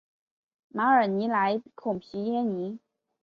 [0.69, 2.79] 马尔尼莱孔皮耶尼。